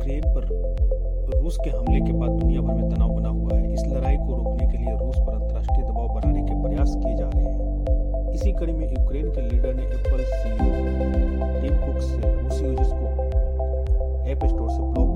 Ukraine 0.00 0.24
पर 0.34 1.40
रूस 1.40 1.56
के 1.64 1.70
हमले 1.70 2.00
के 2.00 2.12
बाद 2.12 2.30
दुनिया 2.30 2.60
भर 2.60 2.74
में 2.74 2.88
तनाव 2.90 3.08
बना 3.08 3.28
हुआ 3.28 3.56
है। 3.56 3.72
इस 3.72 3.82
लड़ाई 3.86 4.16
को 4.16 4.36
रोकने 4.36 4.66
के 4.66 4.78
लिए 4.78 4.96
रूस 4.96 5.16
पर 5.16 5.34
अंतर्राष्ट्रीय 5.34 5.84
दबाव 5.86 6.08
बनाने 6.14 6.42
के 6.42 6.54
प्रयास 6.62 6.94
किए 6.96 7.16
जा 7.16 7.28
रहे 7.34 7.44
हैं। 7.44 8.32
इसी 8.34 8.52
कड़ी 8.52 8.72
में 8.72 8.86
यूक्रेन 8.88 9.30
के 9.30 9.40
लीडर 9.40 9.74
ने 9.74 9.82
एप्पल 9.84 10.22
सीईओ 10.24 10.70
टिम 11.60 11.74
कुक 11.76 12.00
से 12.00 12.20
रूसी 12.40 12.64
यूज़र्स 12.64 12.92
को 12.92 13.04
ऐप 14.30 14.44
स्टोर 14.44 14.70
से 14.70 14.82
ब्लॉक 14.82 15.09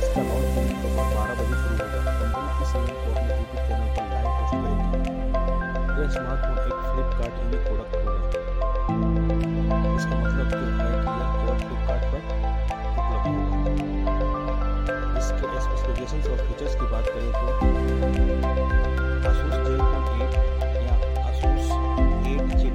डिवाइस 0.00 0.14
का 0.16 0.22
लॉन्च 0.28 0.48
दिन 0.56 0.68
दोपहर 0.82 1.08
बारह 1.14 1.34
बजे 1.38 1.56
शुरू 1.60 1.74
होगा। 1.80 2.00
कंपनी 2.18 2.46
इस 2.64 2.70
इवेंट 2.76 2.98
को 3.00 3.08
अपने 3.10 3.32
यूट्यूब 3.40 3.62
चैनल 3.66 3.88
पर 3.96 4.04
लाइव 4.12 4.28
पोस्ट 4.36 4.54
करेगी 4.62 4.88
यह 6.00 6.08
स्मार्टफ़ोन 6.14 6.58
एक 6.60 6.78
फ्लिपकार्ट 6.90 7.34
इंडी 7.42 7.58
प्रोडक्ट 7.66 7.92
होगा 8.00 8.20
इसका 9.96 10.14
मतलब 10.22 10.46
तो 10.50 10.56
है 10.56 10.70
कि 10.80 11.12
यह 11.16 11.28
केवल 11.36 11.58
फ्लिपकार्ट 11.64 12.04
पर 12.10 12.20
उपलब्ध 13.00 13.26
होगा। 13.28 13.62
इसके 15.20 15.46
स्पेसिफिकेशंस 15.66 16.24
और 16.30 16.38
फीचर्स 16.46 16.74
की 16.80 16.86
बात 16.94 17.06
करें 17.14 17.30
तो 17.36 17.44
Asus 19.30 19.54
Zenfone 19.66 20.04
8 20.20 20.34
या 20.86 20.94
Asus 21.28 21.66
8 22.32 22.46
Gen 22.62 22.74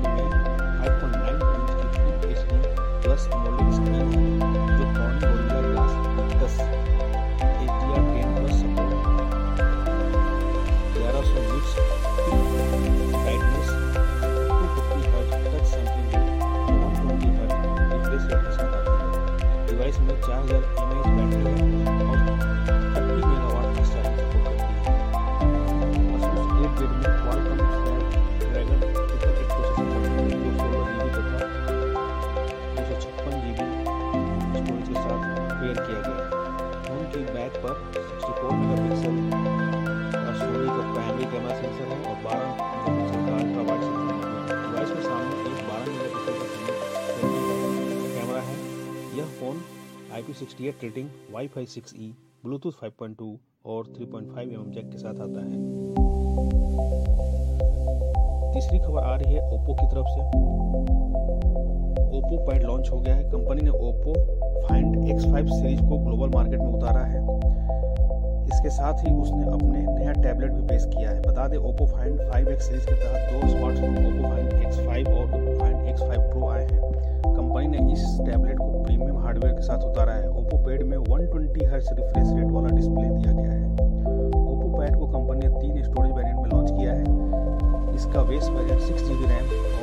IP68 50.35 50.84
rating 50.84 51.09
wifi 51.47 51.66
six 51.66 51.94
6E 51.94 52.12
Bluetooth 52.46 52.72
5.2 52.72 53.38
और 53.66 53.85
3.5 53.85 54.47
mm 54.47 54.73
जैक 54.73 54.91
के 54.91 54.97
साथ 54.97 55.13
आता 55.13 55.40
है। 55.41 55.51
तीसरी 58.53 58.79
खबर 58.79 59.00
आ 59.00 59.16
रही 59.16 59.34
है 59.34 59.50
ओप्पो 59.53 59.74
की 59.74 59.85
तरफ़ 59.85 60.07
से। 60.07 60.22
ओप्पो 62.18 62.45
पैड 62.47 62.63
लॉन्च 62.63 62.90
हो 62.91 63.00
गया 63.00 63.16
है। 63.16 63.31
कंपनी 63.31 63.62
ने 63.62 63.69
ओप्पो 63.69 64.13
फाइंड 64.68 64.95
X5 64.95 65.47
सीरीज़ 65.47 65.81
को 65.81 65.97
ग्लोबल 65.97 66.29
मार्केट 66.29 66.59
में 66.59 66.68
उतारा 66.68 67.01
है। 67.01 67.34
इसके 68.45 68.69
साथ 68.69 68.94
ही 69.06 69.13
उसने 69.13 69.44
अपने 69.53 69.79
नया 69.89 70.11
टैबलेट 70.11 70.51
भी 70.51 70.61
पेश 70.67 70.85
किया 70.85 71.09
है। 71.09 71.22
बता 71.22 71.47
दें 71.47 71.57
ओप्पो 71.57 71.85
फाइंड 71.85 72.19
5X 72.31 72.59
सीरीज़ 72.59 72.85
के 72.85 72.95
तहत 72.95 73.33
दो 73.33 73.47
स्मार्टफ़ोन 73.50 73.97
ओप्पो 73.97 74.29
फाइंड 74.29 74.50
X5 74.63 75.13
और 75.13 75.23
ओप्पो 75.23 75.57
फाइंड 75.59 75.78
X5 75.95 76.19
प्रो 76.31 76.50
आए 76.50 76.66
हैं। 76.66 76.81
कंपनी 77.25 77.67
ने 77.67 77.91
इस 77.94 78.03
टैबलेट 78.25 78.57
को 78.57 78.83
प्रीमियम 78.83 79.17
हार्डवेयर 79.17 79.53
के 79.53 79.61
साथ 79.61 79.83
उतारा 79.83 80.13
है। 80.13 80.29
ओप्पो 80.29 80.57
पैड 80.57 80.83
में 80.83 80.97
120 80.97 81.66
हर्ट्ज 81.66 81.89
रिफ्रेश 81.91 82.33
रेट 82.33 82.51
वाला 82.51 82.75
डिस्प्ले 82.75 83.09
दिया 83.09 83.31
गया 83.31 83.51
है। 83.51 83.63
ओप्पो 83.72 84.77
पैड 84.77 85.00
को 85.00 85.07
कंपनी 85.07 85.47
ने 85.47 85.59
तीन 85.59 85.83
स्टोरेज 85.83 86.12
वेरिएंट 86.12 86.39
में 86.39 86.50
लॉन्च 86.50 86.72
किया 86.72 86.94
है। 86.94 87.03
इसका 87.95 88.23
base 88.23 88.50
variant 88.50 88.81
six 88.81 89.03
G 89.03 89.13
B 89.13 89.25
RAM 89.25 89.75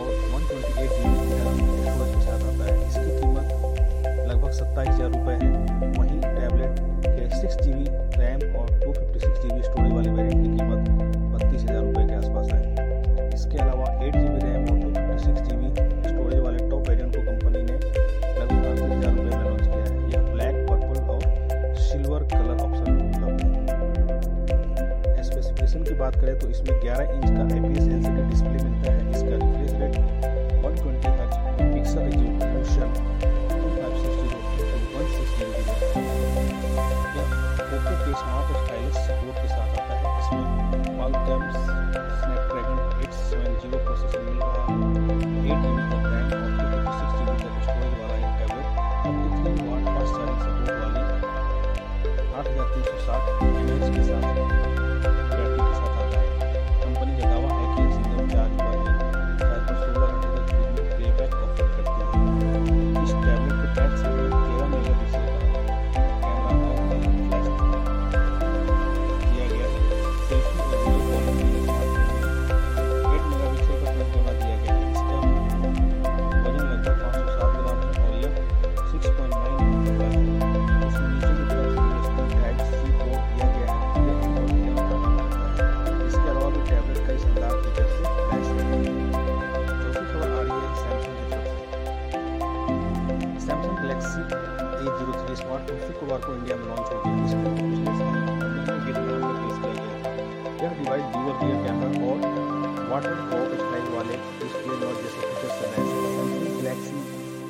11 26.81 27.11
inch 27.15 27.29
का 27.31 27.43
IPS 27.57 27.87
LCD 27.97 28.29
डिस्प्ले 28.31 28.59
मिलता 28.65 28.93
है। 28.93 29.11
इसका 29.11 29.35
refresh 29.43 29.73
rate 29.81 30.42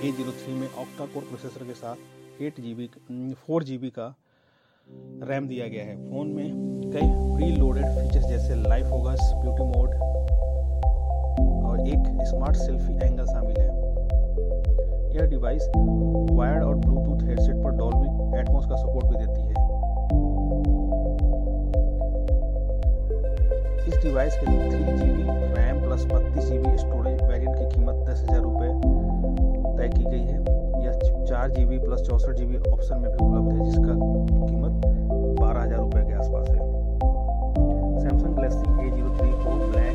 A 0.02 0.10
zero 0.10 0.32
three 0.32 0.52
में 0.52 0.66
ऑक्टा 0.66 1.04
कोर 1.06 1.22
प्रोसेसर 1.24 1.64
के 1.66 1.74
साथ 1.74 2.42
eight 2.42 2.56
G 2.60 2.72
B 2.74 2.86
four 3.40 3.64
G 3.64 3.76
B 3.78 3.90
का 3.98 4.06
रैम 5.28 5.46
दिया 5.48 5.66
गया 5.68 5.84
है। 5.84 5.94
फ़ोन 6.08 6.28
में 6.36 6.90
कई 6.94 7.06
प्री 7.34 7.50
लोडेड 7.56 7.84
फीचर्स 7.88 8.24
जैसे 8.28 8.54
लाइव 8.62 8.88
फोकस 8.90 9.20
ब्यूटी 9.42 9.64
मोड 9.66 9.94
और 11.66 11.86
एक 11.88 12.08
स्मार्ट 12.30 12.56
सेल्फी 12.56 12.94
एंगल 13.04 13.26
शामिल 13.26 13.60
है। 13.60 13.68
यह 15.16 15.28
डिवाइस 15.30 15.68
वायर्ड 15.76 16.64
और 16.64 16.74
ब्लूटूथ 16.76 17.22
हेडसेट 17.28 17.62
पर 17.64 17.76
डॉल्बी 17.76 18.40
एटमोस 18.40 18.66
का 18.70 18.76
सपोर्ट 18.82 19.06
भी 19.06 19.16
देती 19.24 19.40
है। 19.40 19.50
इस 23.86 24.02
डिवाइस 24.02 24.34
के 24.34 24.46
three 24.46 24.82
G 24.98 25.10
B 25.12 25.22
RAM 25.54 25.80
plus 25.82 26.04
बत्तीस 26.12 26.44
जी 26.44 26.58
बी 26.58 26.76
स्टोरेज 26.78 27.22
वेरियंट 27.22 27.56
की 27.56 27.76
कीमत 27.76 28.04
दस 28.08 28.18
हज़ार 28.22 28.42
रुपये 28.42 28.61
चार 31.42 31.50
जी 31.50 31.64
बी 31.66 31.78
प्लस 31.78 32.00
चौंसठ 32.06 32.36
जी 32.38 32.44
बी 32.46 32.56
ऑप्शन 32.70 32.98
में 33.02 33.10
भी 33.10 33.16
उपलब्ध 33.24 33.52
है, 33.52 33.64
जिसका 33.64 33.94
कीमत 34.46 34.74
बारह 35.40 35.60
हज़ार 35.62 35.78
रुपये 35.78 36.02
के 36.04 36.12
आसपास 36.14 36.48
है। 36.48 36.58
Samsung 38.02 38.34
Galaxy 38.36 38.66
A 38.82 38.90
zero 38.90 39.10
three 39.16 39.30
four 39.42 39.56
black 39.72 39.91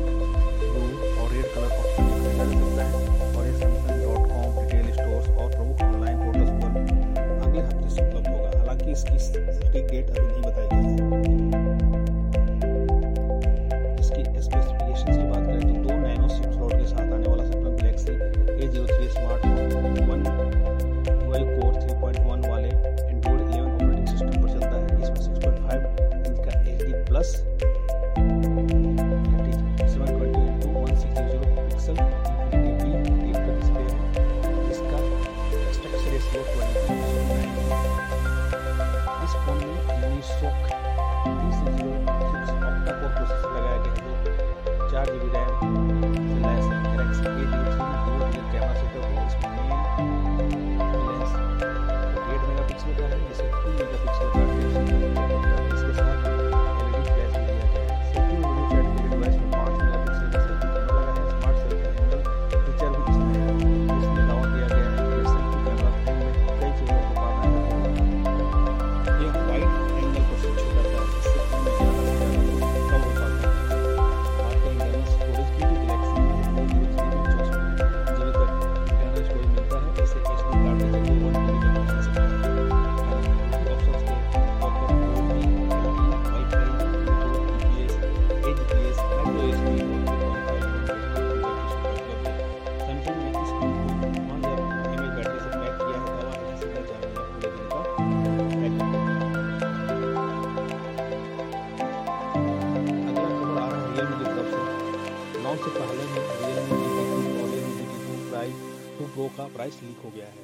device 109.68 109.82
leak 109.84 110.00
हो 110.04 110.10
गया 110.10 110.26
है। 110.26 110.42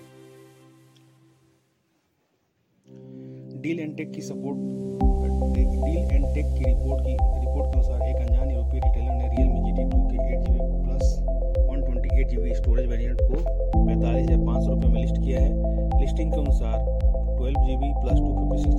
डील 3.62 3.78
एंड 3.80 3.96
टेक 3.96 4.10
की 4.14 4.22
सपोर्ट 4.22 4.56
डील 5.54 5.96
एंड 6.10 6.24
टेक 6.34 6.46
की 6.46 6.64
रिपोर्ट 6.64 6.98
की 7.04 7.12
रिपोर्ट 7.12 7.66
के 7.66 7.72
अनुसार 7.72 7.98
एक 8.08 8.16
अनजान 8.16 8.50
यूरोपीय 8.50 8.80
रिटेलर 8.84 9.14
ने 9.14 9.26
real 9.28 9.48
me 9.48 9.60
G 9.64 9.72
T 9.76 9.84
two 9.90 9.98
के 10.08 10.16
eight 10.32 10.40
G 10.48 10.58
plus 10.84 11.04
one 11.68 11.78
twenty 11.82 12.08
eight 12.20 12.26
G 12.30 12.36
storage 12.54 12.86
variant 12.88 13.18
को 13.20 13.34
पैंतालीस 13.86 14.24
हज़ार 14.24 14.42
पाँच 14.46 14.60
सौ 14.64 14.70
रुपये 14.74 14.88
में 14.88 15.00
लिस्ट 15.00 15.16
किया 15.22 15.38
है। 15.40 15.50
लिस्टिंग 16.00 16.28
के 16.32 16.38
अनुसार 16.40 16.76
twelve 17.36 17.58
G 17.66 17.74
B 17.76 17.90
plus 18.02 18.18
two 18.18 18.30
fifty 18.38 18.58
six 18.62 18.73